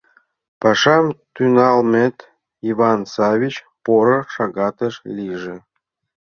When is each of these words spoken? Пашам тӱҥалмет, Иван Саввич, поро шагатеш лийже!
Пашам 0.61 1.05
тӱҥалмет, 1.35 2.17
Иван 2.69 2.99
Саввич, 3.13 3.55
поро 3.83 4.19
шагатеш 4.33 4.95
лийже! 5.15 5.55